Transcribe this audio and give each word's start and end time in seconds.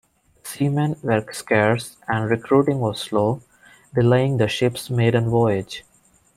Seamen 0.43 0.95
were 1.03 1.23
scarce 1.31 1.95
and 2.07 2.27
recruiting 2.27 2.79
was 2.79 2.99
slow, 2.99 3.39
delaying 3.93 4.37
the 4.37 4.47
ship's 4.47 4.89
maiden 4.89 5.29
voyage. 5.29 5.83